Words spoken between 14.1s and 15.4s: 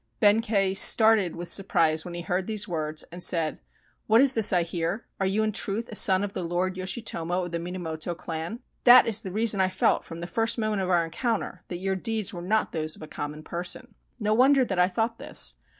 No wonder that I thought